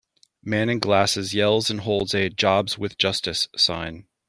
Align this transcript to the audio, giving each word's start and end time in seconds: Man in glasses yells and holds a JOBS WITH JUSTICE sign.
Man 0.43 0.67
in 0.67 0.79
glasses 0.79 1.35
yells 1.35 1.69
and 1.69 1.81
holds 1.81 2.15
a 2.15 2.27
JOBS 2.31 2.75
WITH 2.75 2.97
JUSTICE 2.97 3.49
sign. 3.55 4.07